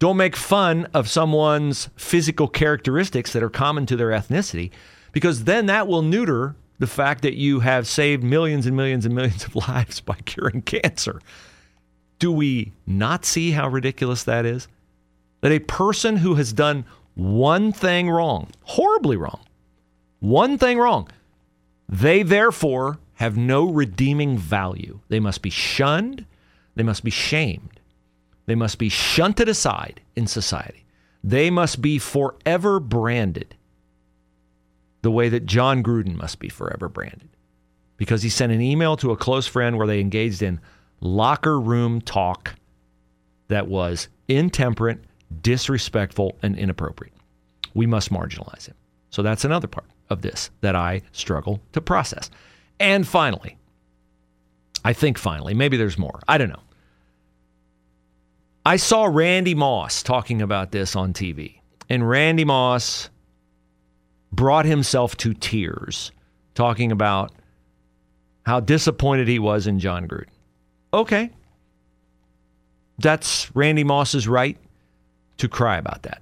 [0.01, 4.71] Don't make fun of someone's physical characteristics that are common to their ethnicity,
[5.13, 9.15] because then that will neuter the fact that you have saved millions and millions and
[9.15, 11.21] millions of lives by curing cancer.
[12.19, 14.69] Do we not see how ridiculous that is?
[15.43, 19.41] That a person who has done one thing wrong, horribly wrong,
[20.21, 21.09] one thing wrong,
[21.89, 25.01] they therefore have no redeeming value.
[25.09, 26.25] They must be shunned.
[26.75, 27.80] They must be shamed.
[28.47, 30.85] They must be shunted aside in society.
[31.23, 33.55] They must be forever branded
[35.03, 37.29] the way that Jon Gruden must be forever branded
[37.97, 40.61] because he sent an email to a close friend where they engaged in
[41.01, 42.55] locker room talk
[43.49, 45.01] that was intemperate,
[45.43, 47.15] disrespectful, and inappropriate.
[47.75, 48.75] We must marginalize him.
[49.11, 52.31] So that's another part of this that I struggle to process.
[52.79, 53.57] And finally,
[54.85, 56.21] I think finally, maybe there's more.
[56.29, 56.63] I don't know.
[58.65, 63.09] I saw Randy Moss talking about this on TV, and Randy Moss
[64.33, 66.13] brought himself to tears
[66.55, 67.33] talking about
[68.45, 70.29] how disappointed he was in Jon Gruden.
[70.93, 71.31] Okay.
[72.99, 74.59] That's Randy Moss's right
[75.39, 76.21] to cry about that.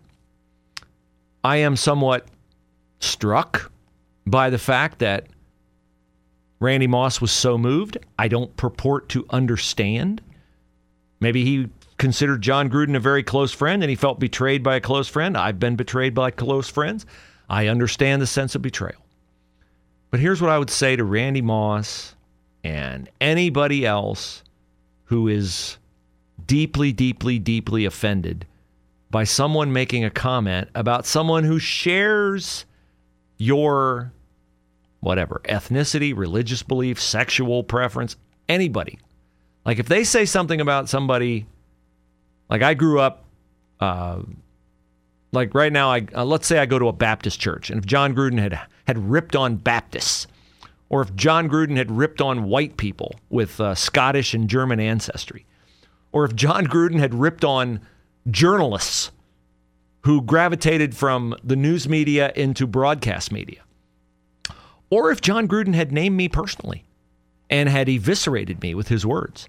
[1.42, 2.28] I am somewhat
[3.00, 3.72] struck
[4.26, 5.26] by the fact that
[6.60, 7.98] Randy Moss was so moved.
[8.18, 10.20] I don't purport to understand.
[11.20, 14.80] Maybe he considered Jon Gruden a very close friend and he felt betrayed by a
[14.80, 15.36] close friend.
[15.36, 17.04] I've been betrayed by close friends.
[17.50, 19.04] I understand the sense of betrayal.
[20.10, 22.14] But here's what I would say to Randy Moss
[22.64, 24.42] and anybody else
[25.04, 25.78] who is
[26.46, 28.46] deeply, deeply, deeply offended
[29.10, 32.64] by someone making a comment about someone who shares
[33.38, 34.12] your
[35.00, 38.16] whatever, ethnicity, religious belief, sexual preference,
[38.48, 38.98] anybody.
[39.64, 41.46] Like if they say something about somebody,
[42.48, 43.24] like I grew up,
[43.80, 44.20] uh,
[45.32, 47.86] like right now, I uh, let's say I go to a Baptist church, and if
[47.86, 50.26] Jon Gruden had had ripped on Baptists,
[50.88, 55.44] or if Jon Gruden had ripped on white people with uh, Scottish and German ancestry,
[56.12, 57.80] or if Jon Gruden had ripped on
[58.30, 59.10] journalists
[60.02, 63.62] who gravitated from the news media into broadcast media,
[64.88, 66.84] or if Jon Gruden had named me personally
[67.50, 69.48] and had eviscerated me with his words,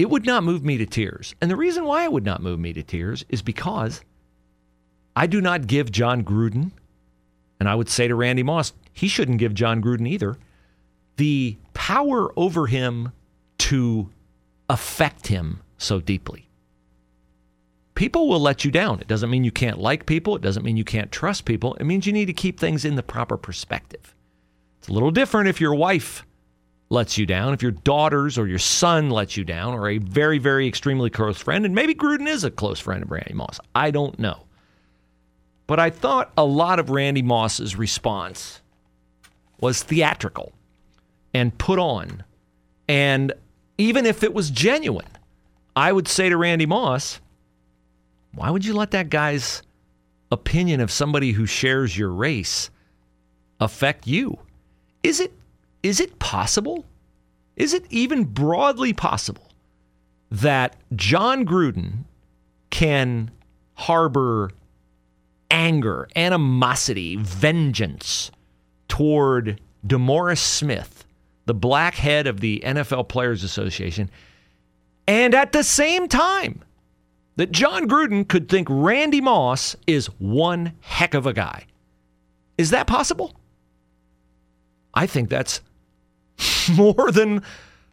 [0.00, 1.34] it would not move me to tears.
[1.42, 4.00] And the reason why it would not move me to tears is because
[5.14, 6.70] I do not give Jon Gruden,
[7.58, 10.38] and I would say to Randy Moss, he shouldn't give Jon Gruden either,
[11.16, 13.12] the power over him
[13.58, 14.08] to
[14.70, 16.48] affect him so deeply
[18.00, 18.98] people will let you down.
[18.98, 20.34] It doesn't mean you can't like people.
[20.34, 21.74] It doesn't mean you can't trust people.
[21.74, 24.14] It means you need to keep things in the proper perspective.
[24.78, 26.24] It's a little different if your wife
[26.90, 30.38] lets you down, if your daughters or your son lets you down, or a very,
[30.38, 31.64] very extremely close friend.
[31.64, 33.60] And maybe Gruden is a close friend of Randy Moss.
[33.74, 34.44] I don't know.
[35.68, 38.60] But I thought a lot of Randy Moss's response
[39.60, 40.52] was theatrical
[41.32, 42.24] and put on.
[42.88, 43.32] And
[43.78, 45.06] even if it was genuine,
[45.76, 47.20] I would say to Randy Moss,
[48.34, 49.62] why would you let that guy's
[50.32, 52.68] opinion of somebody who shares your race
[53.60, 54.38] affect you?
[55.04, 55.32] Is it
[55.82, 56.84] is it possible?
[57.56, 59.48] Is it even broadly possible
[60.30, 62.04] that Jon Gruden
[62.70, 63.30] can
[63.74, 64.50] harbor
[65.50, 68.30] anger, animosity, vengeance
[68.88, 71.04] toward DeMaurice Smith,
[71.46, 74.10] the black head of the NFL Players Association,
[75.08, 76.62] and at the same time
[77.36, 81.66] that Jon Gruden could think Randy Moss is one heck of a guy.
[82.58, 83.34] Is that possible?
[84.92, 85.60] I think that's
[86.76, 87.42] more than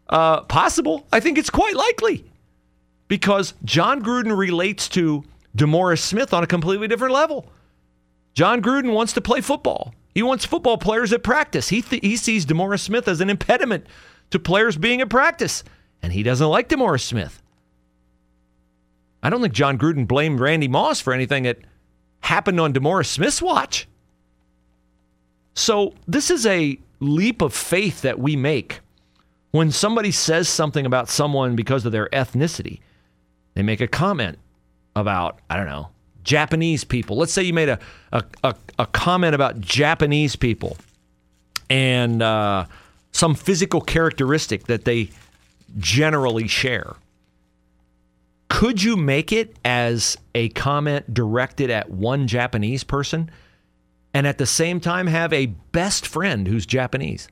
[0.09, 1.05] Uh, possible.
[1.11, 2.23] I think it's quite likely
[3.09, 5.25] because Jon Gruden relates to
[5.57, 7.45] DeMaurice Smith on a completely different level.
[8.33, 9.93] Jon Gruden wants to play football.
[10.15, 11.67] He wants football players at practice.
[11.67, 13.85] He, th- he sees DeMaurice Smith as an impediment
[14.29, 15.63] to players being at practice,
[16.01, 17.41] and he doesn't like DeMaurice Smith.
[19.21, 21.57] I don't think Jon Gruden blamed Randy Moss for anything that
[22.21, 23.87] happened on DeMaurice Smith's watch.
[25.53, 28.79] So this is a leap of faith that we make
[29.51, 32.79] when somebody says something about someone because of their ethnicity.
[33.53, 34.37] They make a comment
[34.95, 35.89] about, I don't know,
[36.23, 37.17] Japanese people.
[37.17, 37.79] Let's say you made a,
[38.11, 40.77] a, a, a comment about Japanese people
[41.69, 42.65] and uh,
[43.11, 45.09] some physical characteristic that they
[45.77, 46.95] generally share.
[48.49, 53.29] Could you make it as a comment directed at one Japanese person
[54.13, 57.27] and at the same time have a best friend who's Japanese?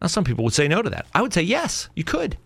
[0.00, 1.06] Now, some people would say no to that.
[1.14, 2.36] I would say yes, you could.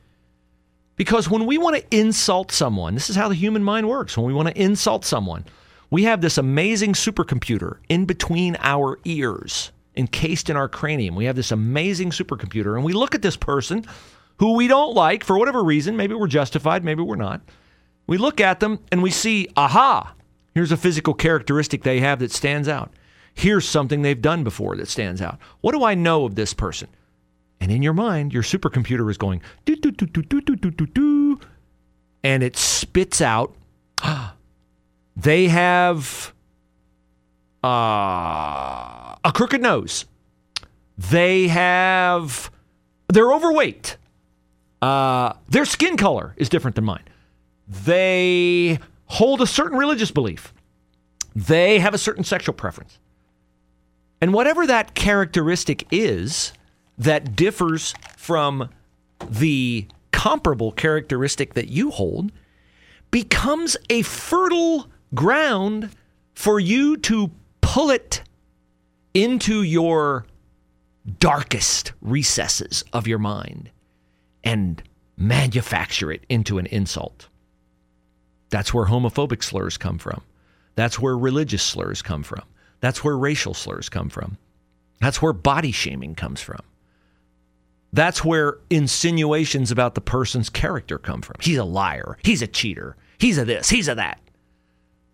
[0.96, 4.16] Because when we want to insult someone, this is how the human mind works.
[4.16, 5.44] When we want to insult someone,
[5.90, 11.14] we have this amazing supercomputer in between our ears, encased in our cranium.
[11.16, 13.84] We have this amazing supercomputer, and we look at this person
[14.38, 15.96] who we don't like for whatever reason.
[15.96, 17.40] Maybe we're justified, maybe we're not.
[18.06, 20.14] We look at them and we see, aha,
[20.54, 22.92] here's a physical characteristic they have that stands out.
[23.34, 25.38] Here's something they've done before that stands out.
[25.60, 26.88] What do I know of this person?
[27.60, 30.70] And in your mind, your supercomputer is going do do do do do do do
[30.70, 31.40] do do,
[32.24, 33.54] and it spits out.
[35.16, 36.32] they have
[37.62, 40.06] uh, a crooked nose.
[40.96, 42.50] They have
[43.08, 43.96] they're overweight.
[44.80, 47.04] Uh, their skin color is different than mine.
[47.68, 48.78] They
[49.10, 50.54] hold a certain religious belief.
[51.34, 52.98] They have a certain sexual preference.
[54.20, 56.52] And whatever that characteristic is
[56.96, 58.68] that differs from
[59.28, 62.30] the comparable characteristic that you hold
[63.10, 65.90] becomes a fertile ground
[66.34, 67.30] for you to
[67.62, 68.22] pull it
[69.12, 70.24] into your
[71.18, 73.70] darkest recesses of your mind
[74.44, 74.82] and
[75.16, 77.29] manufacture it into an insult.
[78.50, 80.22] That's where homophobic slurs come from.
[80.74, 82.42] That's where religious slurs come from.
[82.80, 84.38] That's where racial slurs come from.
[85.00, 86.60] That's where body shaming comes from.
[87.92, 91.36] That's where insinuations about the person's character come from.
[91.40, 92.18] He's a liar.
[92.22, 92.96] He's a cheater.
[93.18, 93.68] He's a this.
[93.68, 94.20] He's a that.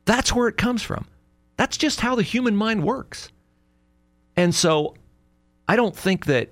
[0.05, 1.07] That's where it comes from.
[1.57, 3.31] That's just how the human mind works.
[4.37, 4.95] And so
[5.67, 6.51] I don't think that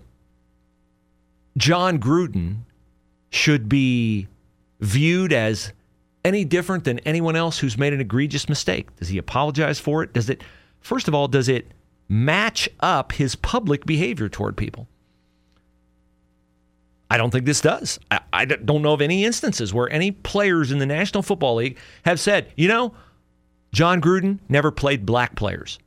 [1.57, 2.61] Jon Gruden
[3.31, 4.27] should be
[4.81, 5.73] viewed as
[6.25, 8.95] any different than anyone else who's made an egregious mistake.
[8.97, 10.13] Does he apologize for it?
[10.13, 10.43] Does it,
[10.81, 11.71] first of all, does it
[12.09, 14.89] match up his public behavior toward people?
[17.11, 18.01] I don't think this does.
[18.11, 21.79] I, I, don't know of any instances where any players in the National Football League
[22.05, 22.95] have said, you know,
[23.73, 25.79] Jon Gruden never played black players.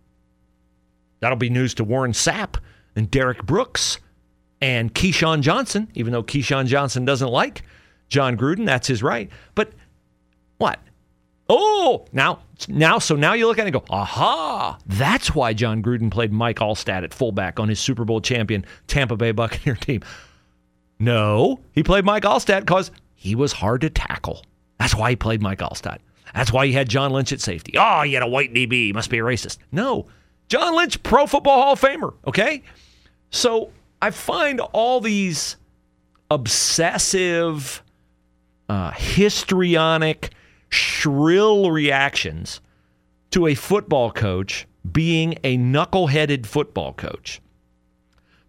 [1.20, 2.58] That'll be news to Warren Sapp
[2.96, 3.98] and Derrick Brooks
[4.62, 7.64] and Keyshawn Johnson, even though Keyshawn Johnson doesn't like
[8.10, 9.30] Jon Gruden, that's his right.
[9.56, 9.72] But
[10.58, 10.80] what?
[11.50, 15.82] Oh, now, now, so now you look at it and go, aha, that's why Jon
[15.82, 20.02] Gruden played Mike Alstott at fullback on his Super Bowl champion Tampa Bay Buccaneer team.
[21.00, 24.44] No, he played Mike Alstott because he was hard to tackle.
[24.78, 26.00] That's why he played Mike Alstott.
[26.34, 27.74] That's why he had John Lynch at safety.
[27.78, 28.72] Oh, he had a white DB.
[28.72, 29.58] He must be a racist.
[29.72, 30.08] No,
[30.50, 32.14] John Lynch, Pro Football Hall of Famer.
[32.26, 32.64] Okay,
[33.30, 35.56] so I find all these
[36.30, 37.82] obsessive,
[38.70, 40.32] uh, histrionic,
[40.70, 42.62] shrill reactions
[43.32, 47.42] to a football coach being a knuckleheaded football coach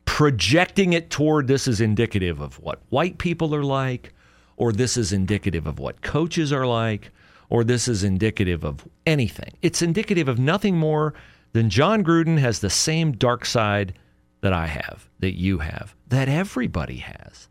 [0.09, 4.14] projecting it toward this is indicative of what white people are like,
[4.57, 7.11] or this is indicative of what coaches are like,
[7.51, 9.53] or this is indicative of anything.
[9.61, 11.12] It's indicative of nothing more
[11.53, 13.99] than Jon Gruden has the same dark side
[14.40, 17.49] that I have, that you have, that everybody has.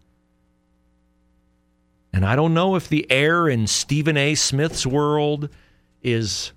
[2.17, 4.33] And I don't know if the air in Stephen A.
[4.33, 5.49] Smith's world
[6.01, 6.51] is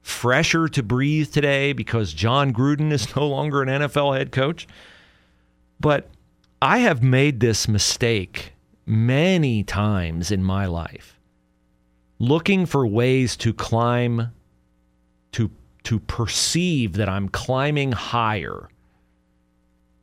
[0.00, 4.66] fresher to breathe today because Jon Gruden is no longer an NFL head coach.
[5.80, 6.08] But
[6.62, 8.54] I have made this mistake
[8.86, 11.20] many times in my life,
[12.18, 14.32] looking for ways to climb,
[15.32, 15.50] to,
[15.82, 18.70] to perceive that I'm climbing higher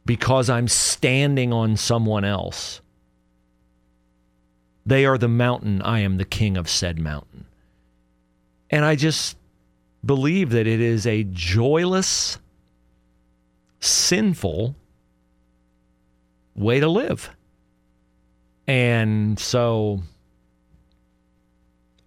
[0.05, 2.81] because I'm standing on someone else.
[4.87, 7.45] They are the mountain, I am the king of said mountain.
[8.69, 9.35] And I just
[10.05, 12.39] believe that it is a joyless,
[13.81, 14.77] sinful
[16.55, 17.29] way to live.
[18.65, 20.03] And so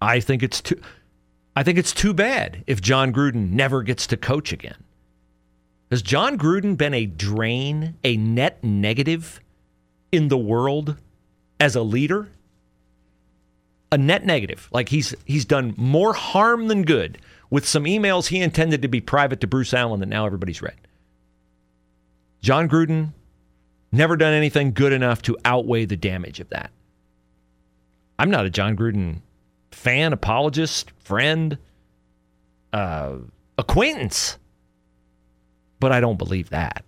[0.01, 0.81] I think it's too
[1.55, 4.83] I think it's too bad if Jon Gruden never gets to coach again.
[5.91, 9.39] Has Jon Gruden been a drain, a net negative
[10.11, 10.97] in the world
[11.59, 12.31] as a leader?
[13.93, 14.69] A net negative.
[14.73, 17.19] Like he's he's done more harm than good
[17.51, 20.77] with some emails he intended to be private to Bruce Allen that now everybody's read.
[22.41, 23.13] Jon Gruden
[23.93, 26.71] never done anything good enough to outweigh the damage of that.
[28.19, 29.21] I'm not a Jon Gruden
[29.73, 31.59] fan, apologist, friend,
[32.73, 33.17] uh,
[33.59, 34.39] acquaintance.
[35.81, 36.85] But I don't believe that.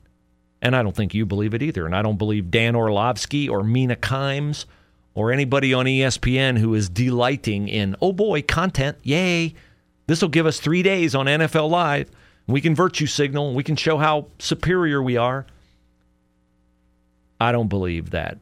[0.61, 1.87] And I don't think you believe it either.
[1.87, 4.67] And I don't believe Dan Orlovsky or Mina Kimes
[5.15, 8.97] or anybody on ESPN who is delighting in, oh boy, content.
[9.03, 9.55] Yay.
[10.07, 12.11] This will give us three days on NFL Live.
[12.47, 15.47] We can virtue signal we can show how superior we are.
[17.41, 18.39] I don't believe that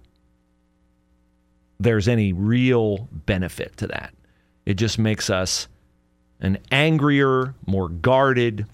[1.78, 4.14] there's any real benefit to that.
[4.66, 5.68] It just makes us
[6.40, 8.66] an angrier, more guarded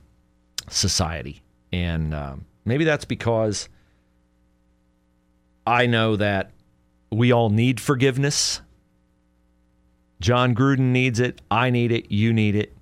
[0.68, 1.42] society.
[1.72, 3.68] And um, maybe that's because
[5.66, 6.50] I know that
[7.10, 8.60] we all need forgiveness.
[10.20, 11.40] Jon Gruden needs it.
[11.50, 12.10] I need it.
[12.10, 12.72] You need it.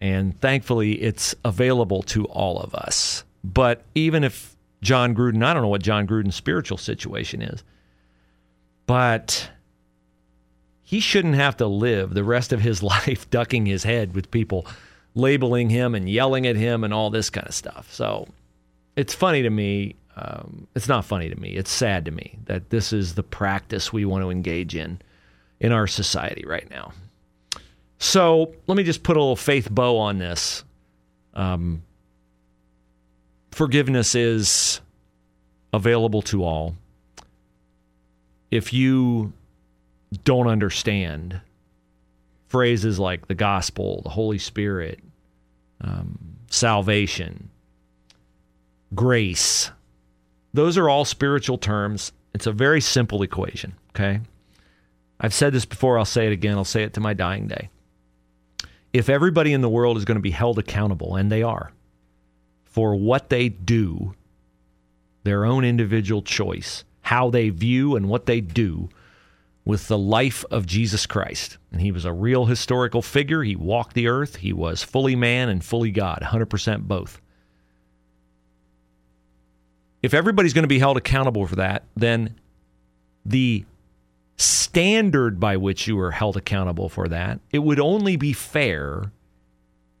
[0.00, 3.24] And thankfully, it's available to all of us.
[3.44, 7.62] But even if Jon Gruden, I don't know what Jon Gruden's spiritual situation is,
[8.86, 9.50] but
[10.82, 14.66] he shouldn't have to live the rest of his life ducking his head with people
[15.14, 17.92] labeling him and yelling at him and all this kind of stuff.
[17.92, 18.28] So
[18.96, 19.96] it's funny to me.
[20.16, 21.50] Um, it's not funny to me.
[21.50, 25.00] It's sad to me that this is the practice we want to engage in
[25.60, 26.92] in our society right now.
[27.98, 30.64] So let me just put a little faith bow on this.
[31.34, 31.82] Um,
[33.50, 34.80] forgiveness is
[35.72, 36.74] available to all.
[38.50, 39.32] If you
[40.24, 41.40] don't understand
[42.48, 45.00] phrases like the gospel, the Holy Spirit,
[45.80, 47.50] um, salvation,
[48.94, 49.70] grace.
[50.56, 52.12] Those are all spiritual terms.
[52.32, 54.20] It's a very simple equation, okay?
[55.20, 57.68] I've said this before, I'll say it again, I'll say it to my dying day.
[58.90, 61.72] If everybody in the world is going to be held accountable, and they are,
[62.64, 64.14] for what they do,
[65.24, 68.88] their own individual choice, how they view and what they do
[69.66, 71.58] with the life of Jesus Christ.
[71.70, 73.42] And he was a real historical figure.
[73.42, 74.36] He walked the earth.
[74.36, 77.20] He was fully man and fully God, 100% both.
[80.06, 82.38] If everybody's going to be held accountable for that, then
[83.24, 83.64] the
[84.36, 89.10] standard by which you are held accountable for that, it would only be fair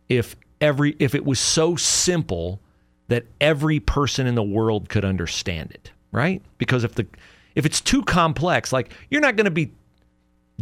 [0.08, 2.60] if every if it was so simple
[3.08, 6.40] that every person in the world could understand it, right?
[6.56, 7.08] Because if the
[7.56, 9.72] if it's too complex, like you're not going to be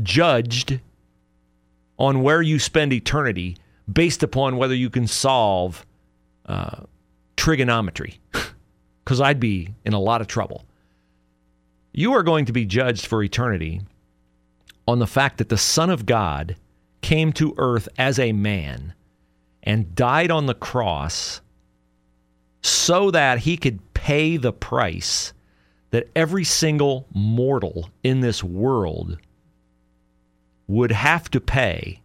[0.02, 0.80] judged
[1.98, 3.58] on where you spend eternity
[3.92, 5.84] based upon whether you can solve
[6.46, 6.80] uh,
[7.36, 8.18] trigonometry,
[9.04, 10.64] because I'd be in a lot of trouble.
[11.92, 13.82] You are going to be judged for eternity
[14.88, 16.56] on the fact that the Son of God
[17.02, 18.94] came to earth as a man
[19.62, 21.40] and died on the cross
[22.62, 25.32] so that he could pay the price
[25.90, 29.18] that every single mortal in this world
[30.66, 32.00] would have to pay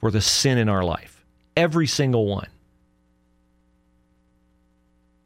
[0.00, 1.24] for the sin in our life.
[1.56, 2.48] Every single one.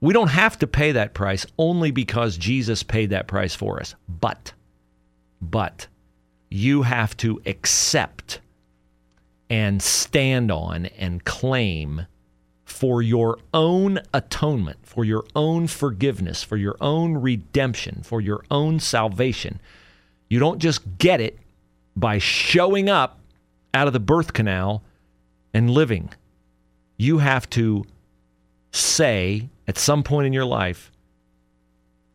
[0.03, 3.95] We don't have to pay that price only because Jesus paid that price for us.
[4.09, 4.53] But,
[5.41, 5.87] but,
[6.51, 8.41] you have to accept
[9.49, 12.07] and stand on and claim
[12.65, 18.81] for your own atonement, for your own forgiveness, for your own redemption, for your own
[18.81, 19.61] salvation.
[20.29, 21.39] You don't just get it
[21.95, 23.21] by showing up
[23.73, 24.83] out of the birth canal
[25.55, 26.11] and living.
[26.97, 27.85] You have to
[28.73, 30.91] say at some point in your life,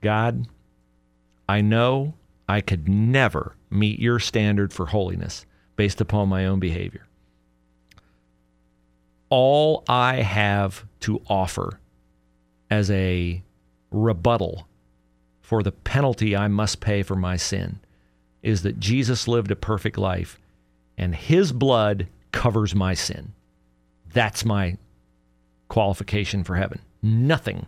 [0.02, 0.48] God,
[1.48, 2.14] I know
[2.48, 5.46] I could never meet your standard for holiness
[5.76, 7.08] based upon my own behavior
[9.30, 11.80] all I have to offer
[12.70, 13.42] as a
[13.92, 14.68] rebuttal
[15.42, 17.80] for the penalty I must pay for my sin
[18.42, 20.40] is that Jesus lived a perfect life
[20.98, 23.34] and his blood covers my sin.
[24.14, 24.78] That's my
[25.70, 26.80] qualification for heaven.
[27.02, 27.68] Nothing,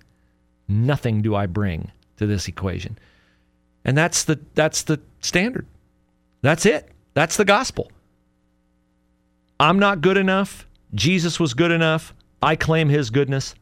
[0.68, 2.98] nothing do I bring to this equation.
[3.86, 5.66] And that's the that's the standard.
[6.42, 6.90] That's it.
[7.14, 7.92] That's the gospel.
[9.60, 10.68] I'm not good enough.
[10.94, 12.14] Jesus was good enough.
[12.42, 13.56] I claim his goodness.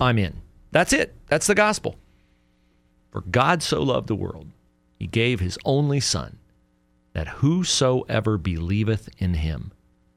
[0.00, 0.42] I'm in.
[0.70, 1.14] That's it.
[1.28, 1.96] That's the gospel.
[3.10, 4.48] For God so loved the world
[4.98, 6.38] He gave his only Son,
[7.14, 9.72] that whosoever believeth in him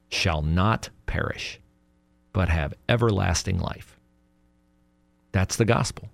[0.10, 1.60] shall not perish,
[2.34, 3.91] but have everlasting life.
[5.32, 6.10] That's the gospel.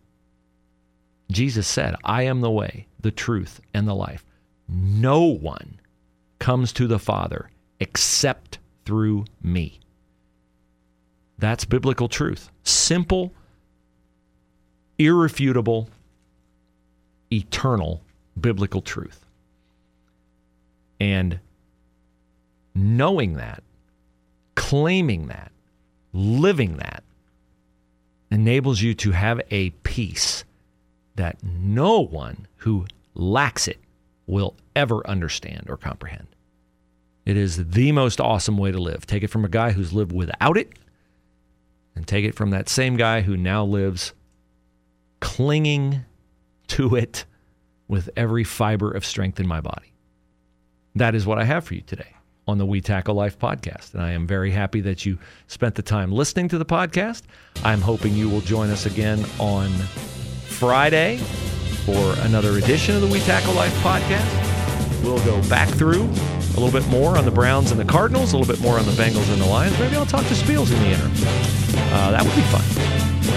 [1.31, 4.25] Jesus said, I am the way, the truth, and the life.
[4.67, 5.79] No one
[6.39, 7.49] comes to the Father
[7.79, 9.79] except through me.
[11.37, 12.49] That's biblical truth.
[12.63, 13.33] Simple,
[14.97, 15.89] irrefutable,
[17.31, 18.01] eternal
[18.39, 19.25] biblical truth.
[20.99, 21.39] And
[22.73, 23.63] knowing that,
[24.55, 25.51] claiming that,
[26.13, 27.03] living that,
[28.29, 30.43] enables you to have a peace
[31.15, 33.79] that no one who lacks it
[34.25, 36.27] will ever understand or comprehend.
[37.25, 39.05] It is the most awesome way to live.
[39.05, 40.77] Take it from a guy who's lived without it,
[41.95, 44.13] and take it from that same guy who now lives
[45.19, 46.05] clinging
[46.67, 47.25] to it
[47.87, 49.93] with every fiber of strength in my body.
[50.95, 52.16] That is what I have for you today
[52.47, 53.93] on the We Tackle Life podcast.
[53.93, 55.17] And I am very happy that you
[55.47, 57.23] spent the time listening to the podcast.
[57.63, 59.69] I'm hoping you will join us again on
[60.47, 61.17] Friday
[61.85, 65.03] for another edition of the We Tackle Life podcast.
[65.03, 68.37] We'll go back through a little bit more on the Browns and the Cardinals, a
[68.37, 69.77] little bit more on the Bengals and the Lions.
[69.79, 71.11] Maybe I'll talk to Spiels in the interim.
[71.93, 72.63] Uh, that would be fun.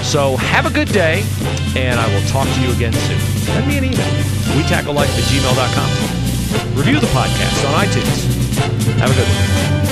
[0.02, 1.22] So have a good day,
[1.76, 3.18] and I will talk to you again soon.
[3.20, 4.56] Send me an email.
[4.56, 6.30] We tackle life at gmail.com.
[6.74, 8.24] Review the podcast on iTunes.
[8.98, 9.89] Have a good one.